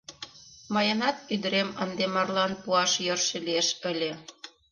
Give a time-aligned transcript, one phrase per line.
[0.73, 4.11] Мыйынат ӱдырем ынде марлан пуаш йӧршӧ лиеш ыле...